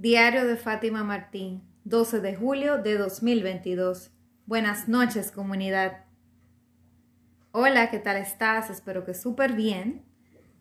[0.00, 4.12] Diario de Fátima Martín, 12 de julio de 2022.
[4.46, 6.04] Buenas noches, comunidad.
[7.50, 8.70] Hola, ¿qué tal estás?
[8.70, 10.04] Espero que súper bien.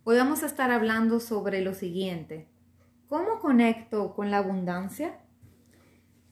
[0.06, 2.48] Hoy vamos a estar hablando sobre lo siguiente.
[3.06, 5.20] ¿Cómo conecto con la abundancia?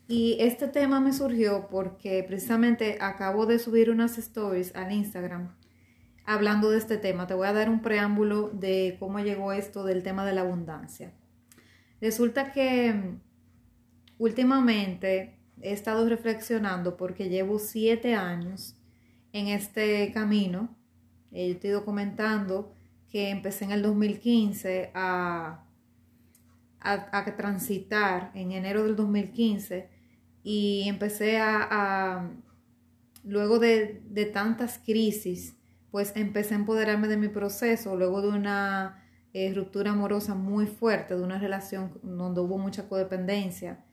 [0.07, 5.55] Y este tema me surgió porque precisamente acabo de subir unas stories al Instagram
[6.25, 7.27] hablando de este tema.
[7.27, 11.13] Te voy a dar un preámbulo de cómo llegó esto del tema de la abundancia.
[12.01, 13.19] Resulta que mm,
[14.17, 18.75] últimamente he estado reflexionando porque llevo siete años
[19.33, 20.75] en este camino.
[21.31, 22.73] He ido comentando
[23.09, 25.65] que empecé en el 2015 a,
[26.79, 29.89] a, transitar en enero del 2015
[30.43, 32.29] y empecé a,
[33.23, 35.55] luego de, de tantas crisis,
[35.91, 39.04] pues empecé a empoderarme de mi proceso, luego de una
[39.37, 43.83] eh, ruptura amorosa muy fuerte, de una relación donde hubo mucha codependencia.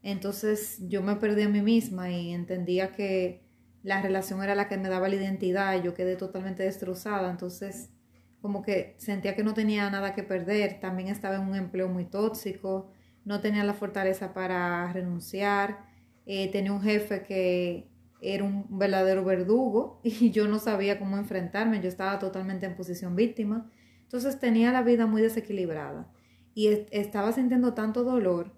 [0.00, 3.42] Entonces yo me perdí a mí misma y entendía que
[3.82, 7.32] la relación era la que me daba la identidad yo quedé totalmente destrozada.
[7.32, 7.90] Entonces
[8.40, 10.78] como que sentía que no tenía nada que perder.
[10.78, 12.92] También estaba en un empleo muy tóxico,
[13.24, 15.84] no tenía la fortaleza para renunciar.
[16.26, 17.88] Eh, tenía un jefe que
[18.20, 21.80] era un verdadero verdugo y yo no sabía cómo enfrentarme.
[21.80, 23.68] Yo estaba totalmente en posición víctima.
[24.12, 26.06] Entonces tenía la vida muy desequilibrada
[26.52, 28.52] y estaba sintiendo tanto dolor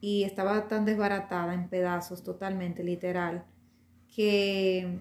[0.00, 3.44] y estaba tan desbaratada en pedazos totalmente, literal,
[4.14, 5.00] que,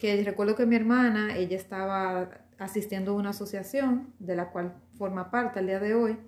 [0.00, 5.30] que recuerdo que mi hermana, ella estaba asistiendo a una asociación de la cual forma
[5.30, 6.18] parte al día de hoy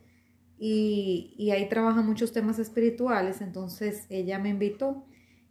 [0.57, 5.09] y, y ahí trabaja muchos temas espirituales, entonces ella me invitó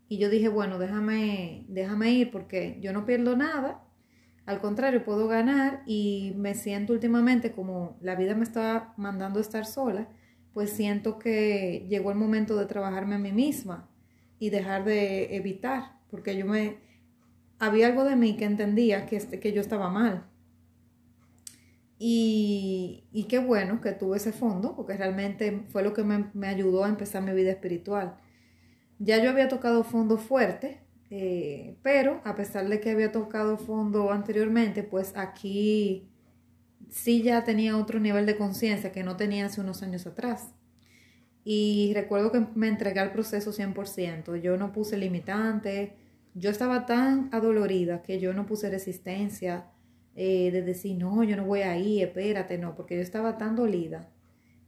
[0.07, 3.83] y yo dije, bueno, déjame, déjame ir porque yo no pierdo nada
[4.49, 9.43] al contrario, puedo ganar y me siento últimamente como la vida me está mandando a
[9.43, 10.09] estar sola,
[10.55, 13.87] pues siento que llegó el momento de trabajarme a mí misma
[14.39, 16.77] y dejar de evitar, porque yo me...
[17.59, 20.25] Había algo de mí que entendía que, este, que yo estaba mal.
[21.99, 26.47] Y, y, qué bueno que tuve ese fondo, porque realmente fue lo que me, me
[26.47, 28.17] ayudó a empezar mi vida espiritual.
[28.97, 30.81] Ya yo había tocado fondo fuerte,
[31.11, 36.07] eh, pero a pesar de que había tocado fondo anteriormente, pues aquí
[36.89, 40.53] sí ya tenía otro nivel de conciencia que no tenía hace unos años atrás.
[41.43, 44.39] Y recuerdo que me entregué al proceso 100%.
[44.41, 45.95] Yo no puse limitante.
[46.35, 49.65] Yo estaba tan adolorida que yo no puse resistencia
[50.15, 54.09] eh, de decir, no, yo no voy ahí, espérate, no, porque yo estaba tan dolida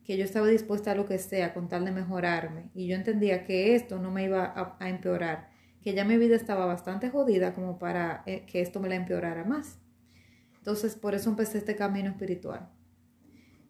[0.03, 2.71] que yo estaba dispuesta a lo que sea con tal de mejorarme.
[2.73, 5.50] Y yo entendía que esto no me iba a empeorar
[5.83, 9.43] que ya mi vida estaba bastante jodida como para eh, que esto me la empeorara
[9.43, 9.79] más.
[10.57, 12.69] Entonces, por eso empecé este camino espiritual.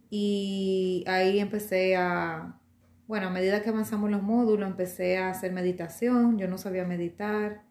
[0.10, 2.60] Y ahí empecé a,
[3.08, 7.64] bueno, a medida que avanzamos los módulos, empecé a hacer meditación, yo no sabía meditar.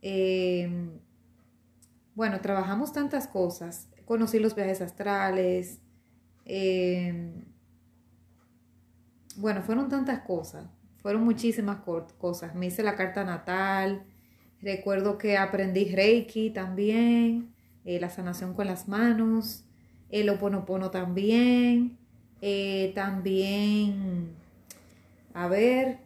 [0.00, 1.00] Em,
[2.14, 5.80] bueno, trabajamos tantas cosas, conocí los viajes astrales,
[6.44, 7.44] em,
[9.36, 10.75] bueno, fueron tantas cosas
[11.06, 11.82] fueron muchísimas
[12.18, 12.56] cosas.
[12.56, 14.02] Me hice la carta natal,
[14.60, 19.64] recuerdo que aprendí Reiki también, eh, la sanación con las manos,
[20.10, 21.96] el oponopono también,
[22.42, 24.30] eh, también,
[25.32, 25.98] a ver,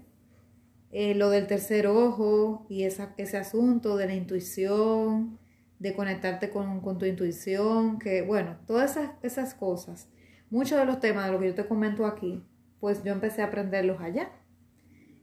[0.93, 5.39] eh, lo del tercer ojo y ese asunto de la intuición,
[5.79, 10.11] de conectarte con, con tu intuición, que bueno, todas esas, esas cosas,
[10.51, 12.45] muchos de los temas de lo que yo te comento aquí,
[12.81, 14.31] pues yo empecé a aprenderlos allá.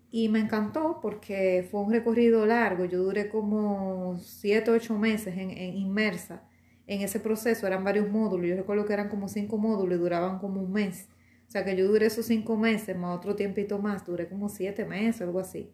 [0.09, 2.85] Y me encantó porque fue un recorrido largo.
[2.85, 6.43] Yo duré como siete o ocho meses en, inmersa
[6.87, 7.67] en ese proceso.
[7.67, 8.47] Eran varios módulos.
[8.47, 11.09] Yo recuerdo que eran como cinco módulos y duraban como un mes.
[11.47, 14.05] O sea que yo duré esos cinco meses, más otro tiempito más.
[14.05, 15.71] Duré como siete meses, algo así.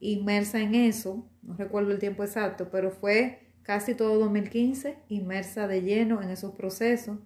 [0.00, 1.28] Inmersa en eso.
[1.42, 6.54] No recuerdo el tiempo exacto, pero fue casi todo 2015 inmersa de lleno en esos
[6.54, 7.18] procesos.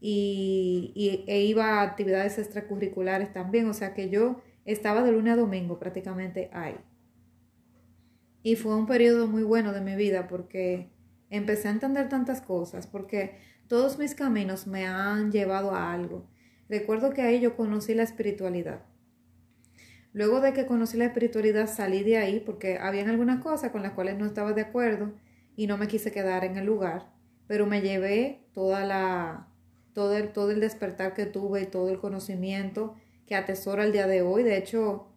[0.00, 3.68] Y, y, e iba a actividades extracurriculares también.
[3.68, 6.76] O sea que yo estaba de lunes a domingo prácticamente ahí.
[8.42, 10.90] Y fue un periodo muy bueno de mi vida porque
[11.30, 13.38] empecé a entender tantas cosas, porque
[13.68, 16.26] todos mis caminos me han llevado a algo.
[16.68, 18.82] Recuerdo que ahí yo conocí la espiritualidad.
[20.12, 23.92] Luego de que conocí la espiritualidad salí de ahí porque habían algunas cosas con las
[23.92, 25.12] cuales no estaba de acuerdo
[25.56, 27.10] y no me quise quedar en el lugar,
[27.46, 29.48] pero me llevé toda la
[29.94, 32.94] todo el, todo el despertar que tuve y todo el conocimiento
[33.26, 34.42] que atesoro el día de hoy.
[34.42, 35.08] De hecho,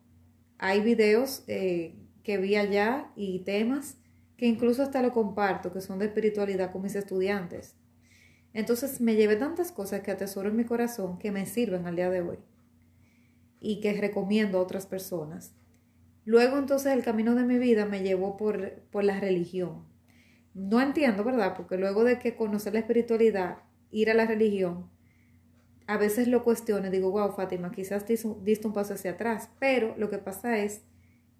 [0.57, 3.97] hay videos eh, que vi allá y temas
[4.37, 7.75] que incluso hasta lo comparto, que son de espiritualidad con mis estudiantes.
[8.53, 12.09] Entonces me llevé tantas cosas que atesoro en mi corazón que me sirven al día
[12.09, 12.37] de hoy.
[13.61, 15.55] y que recomiendo a otras personas.
[16.23, 19.85] Luego entonces el camino de mi vida me llevó por, por la religión.
[20.53, 21.55] No entiendo, ¿verdad?
[21.55, 23.57] Porque luego de que conocer la espiritualidad,
[23.91, 24.89] ir a la religión,
[25.87, 29.95] a veces lo cuestiono y digo, wow, Fátima, quizás diste un paso hacia atrás, pero
[29.97, 30.81] lo que pasa es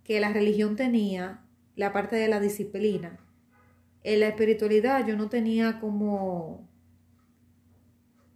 [0.04, 1.42] que la religión tenía
[1.76, 3.20] la parte de la disciplina.
[4.04, 6.70] En la espiritualidad yo no tenía como,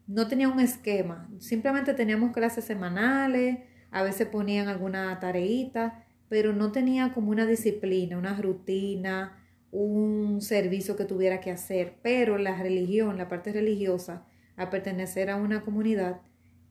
[0.07, 3.59] no tenía un esquema, simplemente teníamos clases semanales,
[3.91, 9.37] a veces ponían alguna tareita, pero no tenía como una disciplina, una rutina,
[9.71, 11.95] un servicio que tuviera que hacer.
[12.01, 14.25] Pero la religión, la parte religiosa,
[14.59, 16.21] a pertenecer a una comunidad,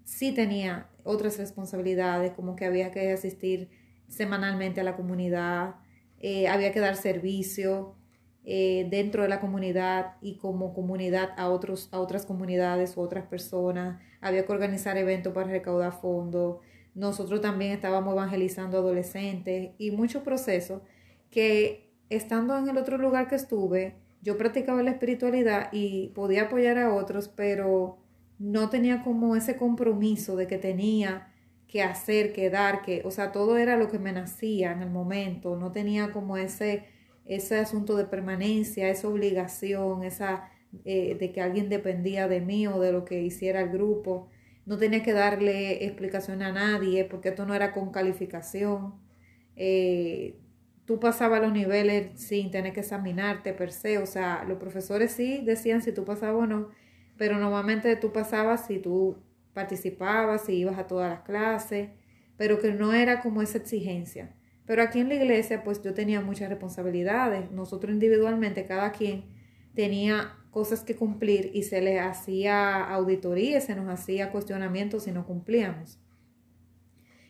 [0.05, 3.71] sí tenía otras responsabilidades, como que había que asistir
[4.09, 5.77] semanalmente a la comunidad,
[6.21, 7.95] eh, había que dar servicio
[8.45, 13.27] eh, dentro de la comunidad y como comunidad a, otros, a otras comunidades u otras
[13.27, 16.59] personas, había que organizar eventos para recaudar fondos,
[16.95, 20.83] nosotros también estábamos evangelizando adolescentes y muchos procesos
[21.31, 26.79] que estando en el otro lugar que estuve, yo practicaba la espiritualidad y podía apoyar
[26.79, 27.99] a otros, pero
[28.39, 31.33] no tenía como ese compromiso de que tenía
[31.67, 34.91] que hacer, que dar, que, o sea, todo era lo que me nacía en el
[34.91, 36.87] momento, no tenía como ese,
[37.27, 40.51] ese asunto de permanencia, esa obligación, esa
[40.85, 44.29] eh, de que alguien dependía de mí o de lo que hiciera el grupo
[44.69, 48.95] no tenía que darle explicación a nadie porque esto no era con calificación.
[49.57, 50.37] Eh,
[50.89, 55.43] tú pasabas los niveles sin tener que examinarte per se, o sea, los profesores sí
[55.45, 56.71] decían si tú pasabas o no,
[57.19, 59.19] pero normalmente tú pasabas si tú
[59.53, 61.91] participabas, si ibas a todas las clases,
[62.39, 64.35] pero que no era como esa exigencia.
[64.65, 67.51] Pero aquí en la iglesia, pues yo tenía muchas responsabilidades.
[67.51, 69.27] Nosotros individualmente, cada quien
[69.75, 75.27] tenía cosas que cumplir y se les hacía auditoría, se nos hacía cuestionamientos si no
[75.27, 75.99] cumplíamos.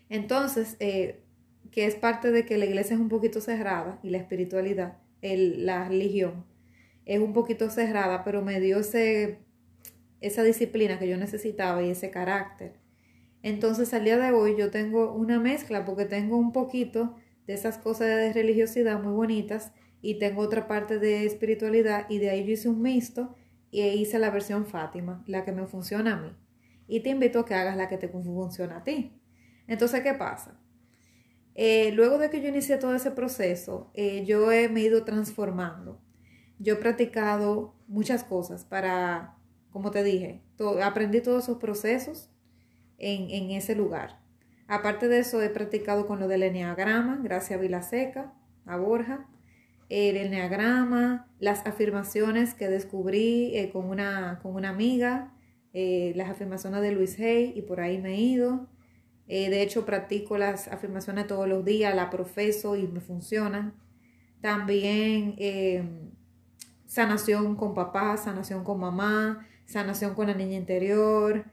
[0.09, 1.25] Entonces, eh,
[1.71, 5.89] que es parte de que la iglesia es un poquito cerrada y la espiritualidad, la
[5.89, 6.45] religión,
[7.05, 9.39] es un poquito cerrada, pero me dio ese,
[10.21, 12.75] esa disciplina que yo necesitaba y ese carácter.
[13.43, 17.17] Entonces, al día de hoy yo tengo una mezcla porque tengo un poquito
[17.47, 19.73] de esas cosas de religiosidad muy bonitas
[20.03, 23.35] y tengo otra parte de espiritualidad y de ahí yo hice un mixto
[23.71, 26.37] y hice la versión Fátima, la que me funciona a mí.
[26.87, 29.19] Y te invito a que hagas la que te funciona a ti.
[29.67, 30.59] Entonces, ¿qué pasa?
[31.61, 35.03] Eh, luego de que yo inicié todo ese proceso, eh, yo he, me he ido
[35.03, 36.01] transformando.
[36.61, 39.37] Yo he practicado muchas cosas para,
[39.73, 40.41] como te dije,
[40.85, 42.31] aprendí todos esos procesos
[42.97, 44.21] en, ese lugar.
[44.69, 48.35] Aparte de eso, he practicado con lo del enneagrama, gracias a Vilaseca,
[48.65, 49.27] a Borja
[49.89, 55.35] el enneagrama, las afirmaciones que descubrí eh, con, una, con una amiga,
[55.73, 58.69] las afirmaciones de Luis Hay y por ahí me he ido.
[59.29, 63.75] Eh, de hecho, practico las afirmaciones todos los días, la profeso y me funcionan.
[64.41, 65.37] También
[66.87, 71.45] sanación con papá, sanación con mamá, sanación con la niña interior.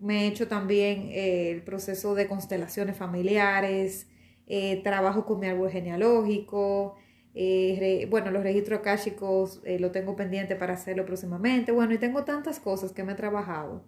[0.00, 4.08] me he hecho también el proceso de constelaciones familiares,
[4.46, 6.96] eh, trabajo con mi árbol genealógico,
[7.34, 12.24] eh, bueno, los registros akáshicos eh, lo tengo pendiente para hacerlo próximamente, bueno, y tengo
[12.24, 13.84] tantas cosas que me he trabajado.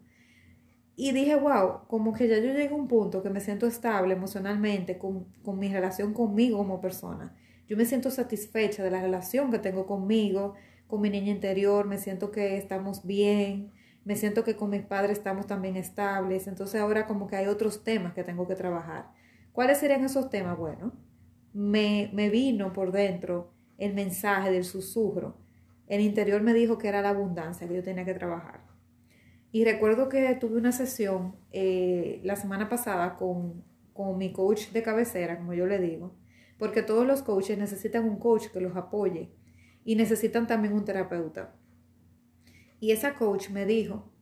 [0.97, 4.15] Y dije, wow, como que ya yo llegué a un punto que me siento estable
[4.15, 7.37] emocionalmente con, con mi relación conmigo como persona.
[7.69, 10.55] Yo me siento satisfecha de la relación que tengo conmigo,
[10.87, 13.73] con mi niña interior, me siento que estamos bien,
[14.05, 17.85] me siento que con mis padres estamos también estables, entonces ahora como que hay otros
[17.85, 19.11] temas que tengo que trabajar.
[19.53, 20.57] ¿Cuáles serían esos temas?
[20.57, 20.93] Bueno,
[21.53, 25.37] me, me vino por dentro el mensaje del susurro.
[25.89, 28.66] El interior me dijo que era la abundancia que yo tenía que trabajar.
[29.57, 34.83] Y recuerdo que tuve una sesión eh, la semana pasada con, con mi coach de
[34.83, 36.15] cabecera, como yo le digo,
[36.59, 39.33] porque todos los coaches necesitan un coach que los apoye
[39.83, 41.55] y necesitan también un terapeuta.
[42.81, 44.13] Y esa coach me dijo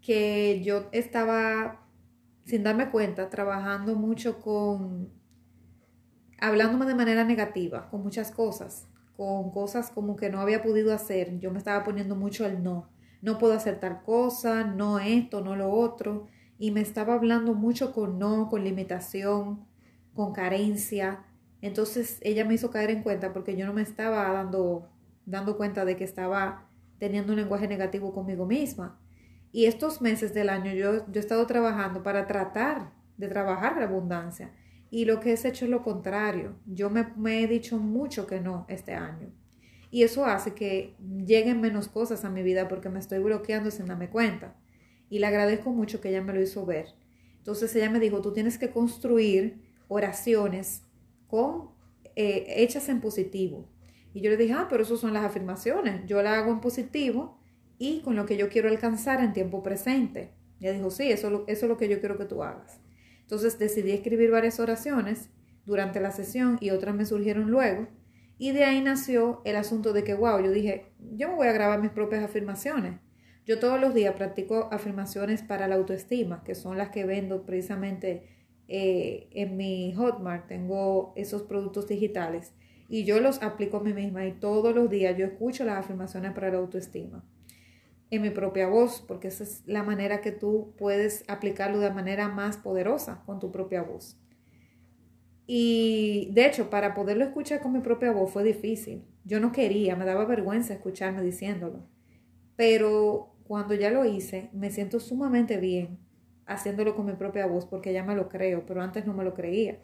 [0.00, 1.84] que yo estaba
[2.44, 5.12] sin darme cuenta, trabajando mucho con,
[6.38, 8.86] hablándome de manera negativa, con muchas cosas,
[9.16, 11.40] con cosas como que no había podido hacer.
[11.40, 12.99] Yo me estaba poniendo mucho el no.
[13.22, 16.26] No puedo hacer tal cosa, no esto, no lo otro.
[16.58, 19.66] Y me estaba hablando mucho con no, con limitación,
[20.14, 21.24] con carencia.
[21.60, 24.88] Entonces ella me hizo caer en cuenta porque yo no me estaba dando,
[25.26, 28.98] dando cuenta de que estaba teniendo un lenguaje negativo conmigo misma.
[29.52, 33.84] Y estos meses del año yo, yo he estado trabajando para tratar de trabajar la
[33.84, 34.52] abundancia.
[34.90, 36.56] Y lo que he hecho es lo contrario.
[36.66, 39.32] Yo me, me he dicho mucho que no este año.
[39.90, 40.94] Y eso hace que
[41.26, 44.56] lleguen menos cosas a mi vida porque me estoy bloqueando sin darme cuenta.
[45.08, 46.94] Y le agradezco mucho que ella me lo hizo ver.
[47.38, 50.84] Entonces ella me dijo, tú tienes que construir oraciones
[51.26, 51.70] con,
[52.14, 53.68] eh, hechas en positivo.
[54.12, 56.06] Y yo le dije, ah, pero eso son las afirmaciones.
[56.06, 57.38] Yo la hago en positivo
[57.78, 60.32] y con lo que yo quiero alcanzar en tiempo presente.
[60.60, 62.80] Ella dijo, sí, eso, eso es lo que yo quiero que tú hagas.
[63.22, 65.30] Entonces decidí escribir varias oraciones
[65.64, 67.88] durante la sesión y otras me surgieron luego.
[68.40, 71.52] Y de ahí nació el asunto de que, wow, yo dije, yo me voy a
[71.52, 72.98] grabar mis propias afirmaciones.
[73.44, 78.30] Yo todos los días practico afirmaciones para la autoestima, que son las que vendo precisamente
[78.66, 80.46] eh, en mi Hotmart.
[80.46, 82.54] Tengo esos productos digitales
[82.88, 86.32] y yo los aplico a mí misma y todos los días yo escucho las afirmaciones
[86.32, 87.22] para la autoestima
[88.08, 92.28] en mi propia voz, porque esa es la manera que tú puedes aplicarlo de manera
[92.28, 94.18] más poderosa con tu propia voz.
[95.52, 99.02] Y de hecho, para poderlo escuchar con mi propia voz fue difícil.
[99.24, 101.88] Yo no quería, me daba vergüenza escucharme diciéndolo.
[102.54, 105.98] Pero cuando ya lo hice, me siento sumamente bien
[106.46, 109.34] haciéndolo con mi propia voz porque ya me lo creo, pero antes no me lo
[109.34, 109.80] creía.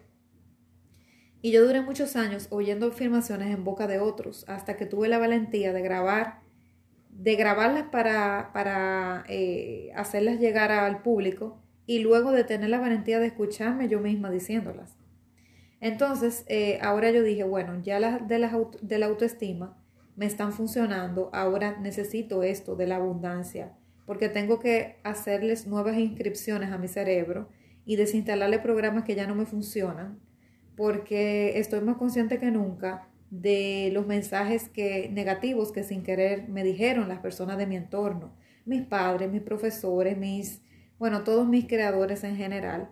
[1.41, 5.17] Y yo duré muchos años oyendo afirmaciones en boca de otros hasta que tuve la
[5.17, 6.43] valentía de grabar,
[7.09, 13.19] de grabarlas para, para eh, hacerlas llegar al público y luego de tener la valentía
[13.19, 14.97] de escucharme yo misma diciéndolas.
[15.79, 19.77] Entonces, eh, ahora yo dije, bueno, ya las de, la, de la autoestima
[20.15, 23.73] me están funcionando, ahora necesito esto de la abundancia,
[24.05, 27.49] porque tengo que hacerles nuevas inscripciones a mi cerebro
[27.85, 30.19] y desinstalarle programas que ya no me funcionan
[30.77, 36.63] porque estoy más consciente que nunca de los mensajes que, negativos que sin querer me
[36.63, 38.31] dijeron las personas de mi entorno,
[38.63, 40.61] mis padres, mis profesores, mis,
[40.99, 42.89] bueno, todos mis creadores en general,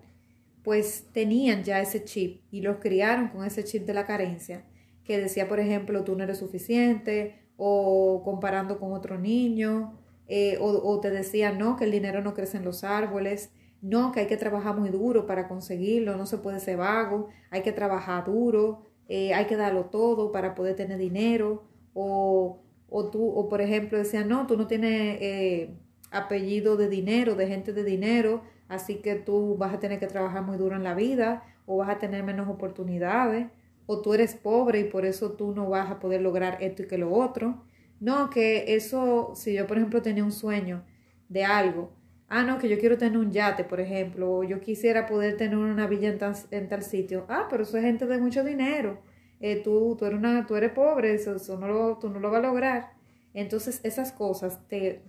[0.65, 4.65] pues tenían ya ese chip y los criaron con ese chip de la carencia,
[5.03, 10.99] que decía, por ejemplo, tú no eres suficiente, o comparando con otro niño, eh, o,
[10.99, 14.37] te decía, no, que el dinero no crece en los árboles, no, que hay que
[14.37, 19.33] trabajar muy duro para conseguirlo, no se puede ser vago, hay que trabajar duro, eh,
[19.33, 24.27] hay que darlo todo para poder tener dinero, o, o tú, o por ejemplo decían,
[24.27, 25.77] no, tú no tienes eh,
[26.09, 30.43] apellido de dinero, de gente de dinero, así que tú vas a tener que trabajar
[30.43, 33.47] muy duro en la vida, o vas a tener menos oportunidades,
[33.85, 36.87] o tú eres pobre y por eso tú no vas a poder lograr esto y
[36.87, 37.63] que lo otro.
[37.99, 40.83] No, que eso, si yo por ejemplo tenía un sueño
[41.29, 41.91] de algo,
[42.27, 45.57] Ah, no, que yo quiero tener un yate, por ejemplo, o yo quisiera poder tener
[45.57, 47.25] una villa en, tal, sitio.
[47.29, 48.99] Ah, pero eso es gente de mucho dinero.
[49.39, 52.47] Eh, tú, tú, eres tú eres pobre, eso, no lo, tú no lo vas a
[52.47, 52.93] lograr.
[53.33, 55.03] Entonces esas cosas te,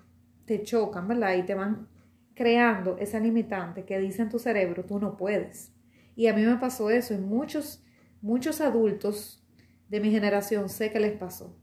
[0.45, 1.37] te chocan, ¿verdad?
[1.37, 1.89] Y te van
[2.37, 5.73] creando esa limitante que dice en tu cerebro, tú no puedes.
[6.15, 7.83] Y a mí me pasó eso, y muchos,
[8.21, 9.43] muchos adultos
[9.89, 11.59] de mi generación sé que les pasó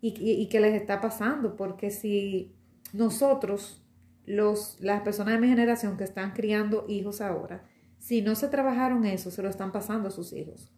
[0.00, 2.56] y, y, que les está pasando, porque si
[2.92, 3.86] nosotros
[4.26, 7.64] los, las personas de mi generación que están criando hijos ahora,
[7.98, 10.72] si no se trabajaron eso, se lo están pasando a sus hijos.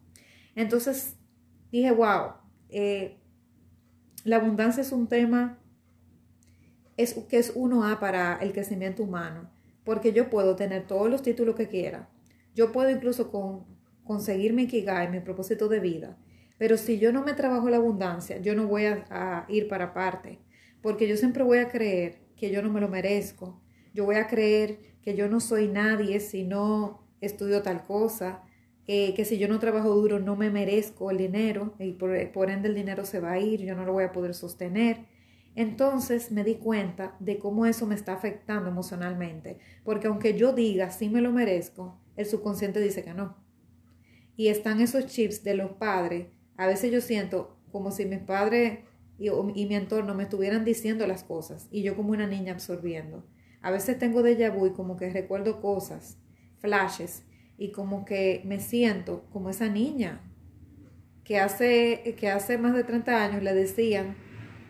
[0.54, 1.16] Entonces
[1.72, 2.32] dije, wow,
[2.68, 3.18] eh,
[4.24, 5.58] la abundancia es un tema
[6.96, 9.50] es, que es uno a para el crecimiento humano,
[9.84, 12.08] porque yo puedo tener todos los títulos que quiera,
[12.54, 13.64] yo puedo incluso con,
[14.04, 16.16] conseguir mi Ikigai, mi propósito de vida,
[16.58, 20.38] pero si yo no me trabajo la abundancia, yo no voy a, ir para parte,
[20.80, 23.60] porque yo siempre voy a creer que yo no me lo merezco.
[23.92, 28.42] Yo voy a creer que yo no soy nadie si no estudio tal cosa,
[28.86, 32.68] eh, que si yo no trabajo duro no me merezco el dinero y por ende
[32.68, 35.06] el dinero se va a ir, yo no lo voy a poder sostener.
[35.54, 40.90] Entonces me di cuenta de cómo eso me está afectando emocionalmente, porque aunque yo diga
[40.90, 43.36] sí me lo merezco, el subconsciente dice que no.
[44.36, 46.26] Y están esos chips de los padres.
[46.56, 48.80] A veces yo siento como si mis padres
[49.18, 53.24] y, mi entorno me estuvieran diciendo las cosas y yo como una niña absorbiendo.
[53.62, 56.18] A veces tengo déjà vu y como que recuerdo cosas,
[56.58, 57.24] flashes,
[57.56, 60.20] y como que me siento como esa niña
[61.22, 64.16] que hace, que hace más de 30 años le decían,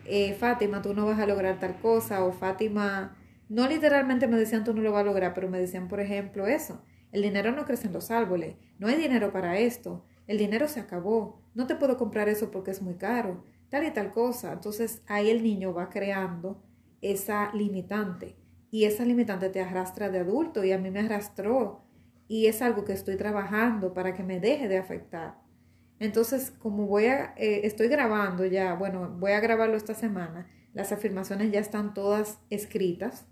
[0.05, 3.15] eh, Fátima, tú no vas a lograr tal cosa, o Fátima,
[3.49, 6.47] no literalmente me decían tú no lo vas a lograr, pero me decían, por ejemplo,
[6.47, 6.81] eso,
[7.11, 10.79] el dinero no crece en los árboles, no hay dinero para esto, el dinero se
[10.79, 14.53] acabó, no te puedo comprar eso porque es muy caro, tal y tal cosa.
[14.53, 16.63] Entonces ahí el niño va creando
[17.01, 18.35] esa limitante
[18.71, 21.83] y esa limitante te arrastra de adulto y a mí me arrastró
[22.27, 25.44] y es algo que estoy trabajando para que me deje de afectar.
[25.99, 30.91] Entonces, como voy a, eh, estoy grabando ya, bueno, voy a grabarlo esta semana, las
[30.91, 33.25] afirmaciones ya están todas escritas.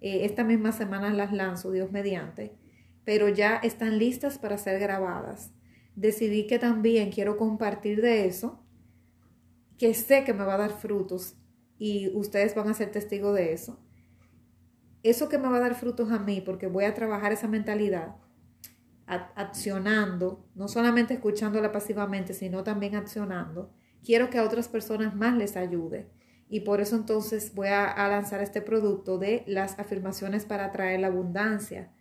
[0.00, 2.56] Eh, esta misma semana las lanzo, Dios mediante,
[3.04, 5.52] pero ya están listas para ser grabadas.
[5.94, 8.64] Decidí que también quiero compartir de eso
[9.80, 11.36] que sé que me va a dar frutos
[11.78, 13.80] y ustedes van a ser testigos de eso.
[15.02, 18.16] eso que me va a dar frutos a mí, porque voy a trabajar esa mentalidad,
[19.10, 23.72] accionando, no solamente escuchándola pasivamente, sino también accionando,
[24.04, 26.08] quiero que a otras personas más les ayude.
[26.48, 31.06] Y por eso entonces voy a, lanzar este producto de las afirmaciones para atraer la
[31.08, 31.92] abundancia,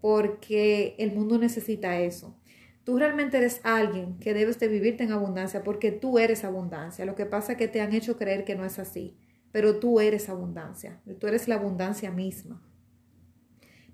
[0.00, 2.36] porque el mundo necesita eso.
[2.84, 7.04] Tú realmente eres alguien que debes de vivirte en abundancia porque tú eres abundancia.
[7.04, 9.16] Lo que pasa es que te han hecho creer que no es así,
[9.52, 11.00] pero tú eres abundancia.
[11.18, 12.62] Tú eres la abundancia misma.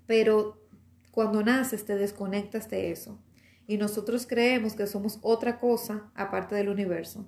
[0.06, 0.65] Pero
[1.16, 3.18] cuando naces te desconectas de eso
[3.66, 7.26] y nosotros creemos que somos otra cosa aparte del universo.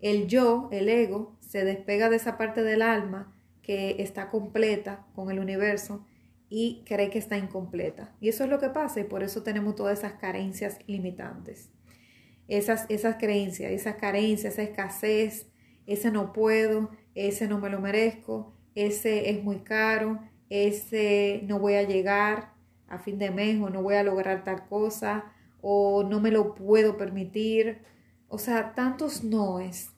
[0.00, 5.30] El yo, el ego, se despega de esa parte del alma que está completa con
[5.30, 6.06] el universo
[6.48, 8.16] y cree que está incompleta.
[8.22, 11.68] Y eso es lo que pasa y por eso tenemos todas esas carencias limitantes.
[12.48, 15.50] Esas, esas creencias, esas carencias, esa escasez,
[15.86, 21.74] ese no puedo, ese no me lo merezco, ese es muy caro, ese no voy
[21.74, 22.55] a llegar
[22.88, 25.24] a fin de mes o no voy a lograr tal cosa
[25.60, 27.78] o no me lo puedo permitir.
[28.28, 29.92] O sea, tantos noes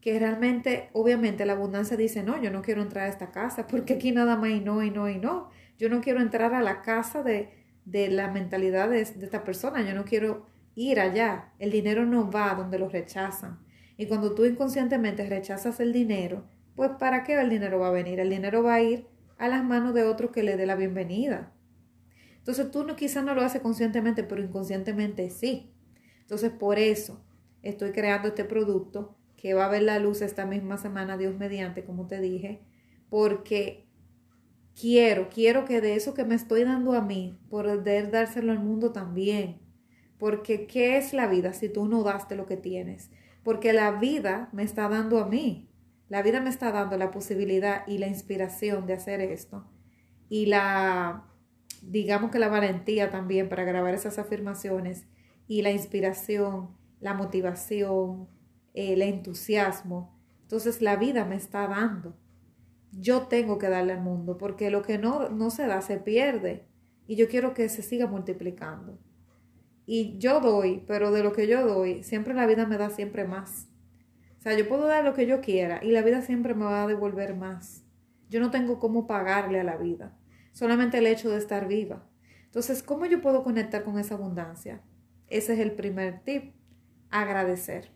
[0.00, 3.94] que realmente, obviamente la abundancia dice, no, yo no quiero entrar a esta casa porque
[3.94, 5.50] aquí nada más y no y no y no.
[5.78, 7.54] Yo no quiero entrar a la casa de,
[7.84, 9.82] la mentalidad de, esta persona.
[9.82, 11.52] Yo no quiero ir allá.
[11.58, 13.58] El dinero no va donde lo rechazan.
[13.96, 16.44] Y cuando tú inconscientemente rechazas el dinero,
[16.74, 18.20] pues ¿para qué el dinero va a venir?
[18.20, 19.06] El dinero va a ir
[19.38, 21.52] a las manos de otro que le dé la bienvenida.
[22.38, 25.72] Entonces tú no, quizás no lo haces conscientemente, pero inconscientemente sí.
[26.20, 27.24] Entonces por eso
[27.62, 31.84] estoy creando este producto que va a ver la luz esta misma semana, Dios mediante,
[31.84, 32.60] como te dije,
[33.08, 33.86] porque
[34.78, 38.92] quiero, quiero que de eso que me estoy dando a mí, poder dárselo al mundo
[38.92, 39.60] también.
[40.18, 43.10] Porque ¿qué es la vida si tú no das de lo que tienes?
[43.44, 45.70] Porque la vida me está dando a mí.
[46.08, 49.70] La vida me está dando la posibilidad y la inspiración de hacer esto.
[50.28, 51.27] Y la,
[51.82, 55.06] digamos que la valentía también para grabar esas afirmaciones.
[55.46, 58.28] Y la inspiración, la motivación,
[58.74, 60.18] el entusiasmo.
[60.42, 62.16] Entonces la vida me está dando
[62.92, 66.66] yo tengo que darle al mundo, porque lo que no, no se da se pierde
[67.06, 68.98] y yo quiero que se siga multiplicando.
[69.86, 73.24] Y yo doy, pero de lo que yo doy, siempre la vida me da siempre
[73.24, 73.68] más.
[74.38, 76.84] O sea, yo puedo dar lo que yo quiera y la vida siempre me va
[76.84, 77.84] a devolver más.
[78.28, 80.17] Yo no tengo cómo pagarle a la vida,
[80.58, 82.04] solamente el hecho de estar viva.
[82.46, 84.82] Entonces, ¿cómo yo puedo conectar con esa abundancia?
[85.28, 86.52] Ese es el primer tip,
[87.10, 87.92] agradecer.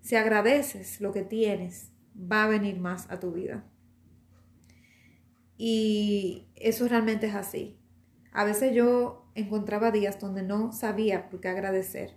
[0.00, 3.64] Si agradeces lo que tienes, va a venir más a tu vida.
[5.56, 7.78] Y eso realmente es así.
[8.32, 12.16] A veces yo encontraba días donde no sabía por qué agradecer.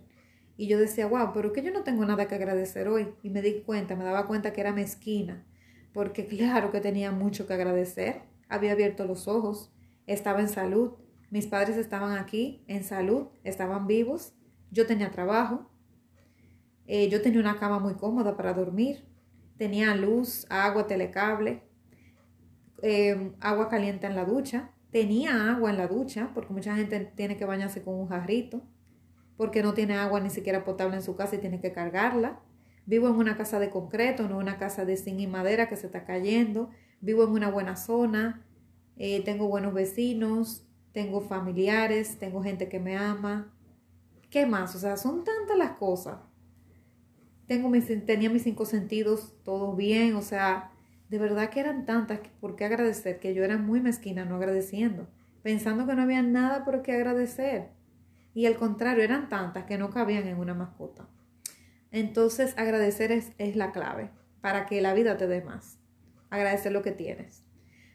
[0.56, 3.14] Y yo decía, wow, pero que yo no tengo nada que agradecer hoy.
[3.22, 5.46] Y me di cuenta, me daba cuenta que era mezquina.
[5.92, 8.22] Porque claro que tenía mucho que agradecer.
[8.48, 9.72] Había abierto los ojos,
[10.06, 10.92] estaba en salud.
[11.30, 14.34] Mis padres estaban aquí en salud, estaban vivos.
[14.70, 15.70] Yo tenía trabajo.
[16.86, 19.04] Eh, yo tenía una cama muy cómoda para dormir.
[19.56, 21.62] Tenía luz, agua, telecable.
[22.82, 24.70] Em, agua caliente en la ducha.
[24.90, 28.62] Tenía agua en la ducha, porque mucha gente tiene que bañarse con un jarrito,
[29.36, 32.40] porque no tiene agua ni siquiera potable en su casa y tiene que cargarla.
[32.86, 35.86] Vivo en una casa de concreto, no una casa de zinc y madera que se
[35.86, 36.70] está cayendo.
[37.00, 38.46] Vivo en una buena zona,
[38.96, 43.52] eh, tengo buenos vecinos, tengo familiares, tengo gente que me ama.
[44.30, 44.74] ¿Qué más?
[44.74, 46.18] O sea, son tantas las cosas.
[47.46, 50.72] Tengo mis, tenía mis cinco sentidos todos bien, o sea,
[51.08, 55.06] de verdad que eran tantas por qué agradecer que yo era muy mezquina no agradeciendo,
[55.42, 57.68] pensando que no había nada por qué agradecer.
[58.34, 61.08] Y al contrario, eran tantas que no cabían en una mascota.
[61.92, 65.78] Entonces, agradecer es, es la clave para que la vida te dé más.
[66.30, 67.44] Agradecer lo que tienes.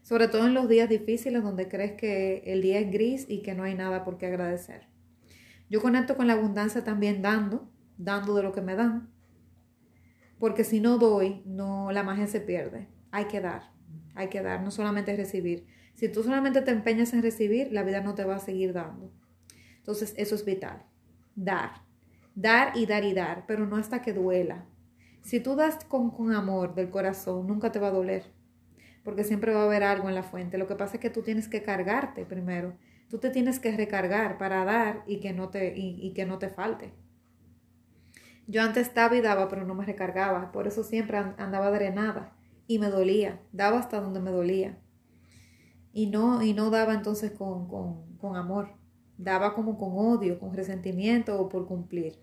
[0.02, 3.54] Sobre todo en los días difíciles donde crees que el día es gris y que
[3.54, 4.88] no hay nada por qué agradecer.
[5.70, 9.10] Yo conecto con la abundancia también dando, dando de lo que me dan.
[10.40, 13.72] Porque si no doy, no la magia se pierde hay que dar,
[14.16, 15.68] hay que dar, no solamente recibir.
[15.94, 19.12] Si tú solamente te empeñas en recibir, la vida no te va a seguir dando.
[19.78, 20.86] Entonces, eso es vital.
[21.36, 21.84] Dar.
[22.34, 24.66] Dar y dar y dar, pero no hasta que duela.
[25.22, 28.24] Si tú das con, con amor del corazón, nunca te va a doler,
[29.04, 30.58] porque siempre va a haber algo en la fuente.
[30.58, 32.74] Lo que pasa es que tú tienes que cargarte primero.
[33.10, 36.50] Tú te tienes que recargar para dar y que no te, y que no te
[36.50, 36.94] falte.
[38.48, 40.52] Yo antes estaba y daba, pero no me recargaba.
[40.52, 42.34] Por eso siempre andaba drenada
[42.68, 44.78] y me dolía, daba hasta donde me dolía.
[45.94, 48.76] Y no, y no daba entonces con, con, con amor,
[49.18, 52.18] daba como con odio, con resentimiento o por cumplir.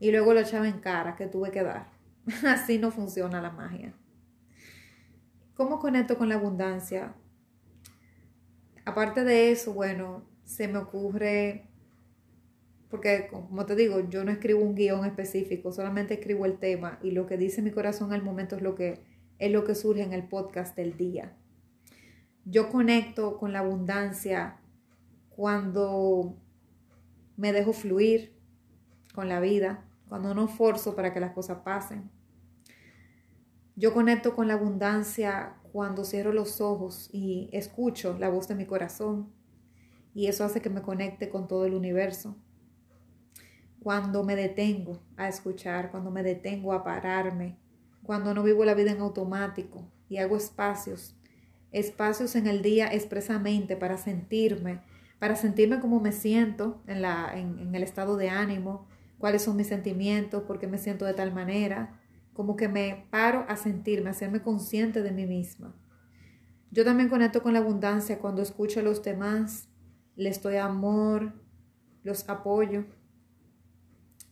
[0.00, 1.92] Y luego lo echaba en cara que tuve que dar.
[2.46, 3.94] Así no funciona la magia.
[5.54, 7.14] ¿Cómo conecto con la abundancia?
[8.84, 11.68] aparte de eso, bueno, se me ocurre,
[12.88, 17.12] porque como te digo, yo no escribo un guion específico, solamente escribo el tema y
[17.12, 19.00] lo que dice mi corazón al momento es lo que,
[19.38, 21.36] es lo que surge en el podcast del día.
[22.44, 24.56] Yo conecto con la abundancia
[25.28, 26.36] cuando
[27.36, 28.34] me dejo fluir
[29.14, 32.10] con la vida, cuando no forzo para que las cosas pasen.
[33.76, 38.66] Yo conecto con la abundancia cuando cierro los ojos y escucho la voz de mi
[38.66, 39.32] corazón
[40.12, 42.36] y eso hace que me conecte con todo el universo.
[43.78, 47.56] Cuando me detengo a escuchar, cuando me detengo a pararme,
[48.02, 51.16] cuando no vivo la vida en automático y hago espacios,
[51.70, 54.80] espacios en el día expresamente para sentirme,
[55.20, 58.88] para sentirme como me siento en, la, en, el estado de ánimo,
[59.20, 62.00] cuáles son mis sentimientos, por qué me siento de tal manera,
[62.32, 65.76] como que me paro a sentirme, a hacerme consciente de mí misma.
[66.70, 69.68] Yo también conecto con la abundancia cuando escucho a los demás,
[70.16, 71.34] les doy amor,
[72.02, 72.86] los apoyo,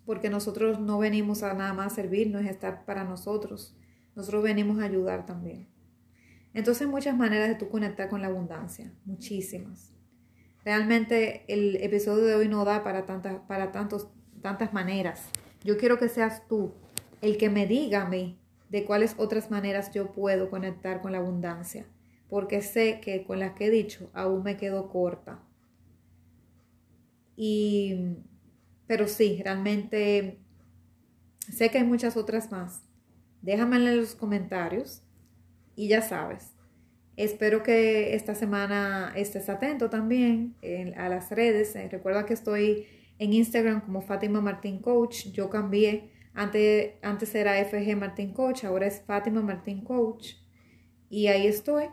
[0.07, 3.77] porque nosotros no venimos a nada más servir, no es estar para nosotros,
[4.17, 5.69] nosotros venimos a ayudar también.
[6.55, 9.93] Entonces hay muchas maneras de tú conectar con la abundancia, muchísimas.
[10.65, 14.09] Realmente el episodio de hoy no da para tantas, para tantos,
[14.41, 15.29] tantas maneras.
[15.65, 16.73] Yo quiero que seas tú
[17.21, 21.19] el que me diga a mí de cuáles otras maneras yo puedo conectar con la
[21.19, 21.87] abundancia,
[22.29, 25.41] porque sé que con las que he dicho aún me quedo corta.
[27.37, 28.17] Y,
[28.87, 30.39] pero sí, realmente
[31.53, 32.83] sé que hay muchas otras más.
[33.43, 35.03] Déjame en los comentarios
[35.77, 36.53] y ya sabes.
[37.17, 40.55] Espero que esta semana estés atento también
[40.97, 41.75] a las redes.
[41.91, 42.87] Recuerda que estoy
[43.19, 45.27] en Instagram como Fátima Martín Coach.
[45.33, 50.35] Yo cambié antes, antes era FG Martín Coach, ahora es Fátima Martín Coach.
[51.11, 51.87] Y ahí estoy.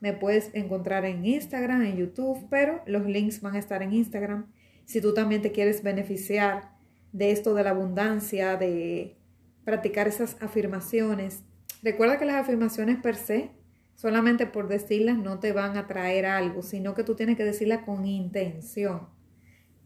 [0.00, 4.46] Me puedes encontrar en Instagram, en YouTube, pero los links van a estar en Instagram.
[4.84, 6.76] Si tú también te quieres beneficiar
[7.12, 9.16] de esto de la abundancia, de
[9.64, 11.42] practicar esas afirmaciones.
[11.82, 13.50] Recuerda que las afirmaciones per se,
[13.94, 17.84] solamente por decirlas, no te van a traer algo, sino que tú tienes que decirlas
[17.84, 19.15] con intención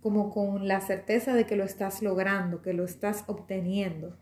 [0.00, 4.16] como con la certeza de que lo estás logrando, que lo estás obteniendo.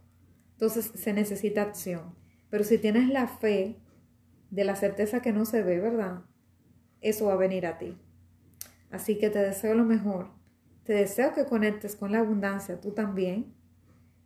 [0.52, 2.16] Entonces se necesita acción.
[2.50, 3.76] Pero si tienes la fe
[4.50, 6.22] de la certeza que no se ve, ¿verdad?
[7.00, 7.96] Eso va a venir a ti.
[8.90, 10.30] Así que te deseo lo mejor.
[10.84, 13.54] Te deseo que conectes con la abundancia tú también.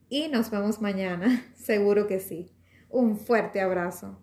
[0.08, 2.50] Y nos vemos mañana, seguro que sí.
[2.88, 4.21] Un fuerte abrazo.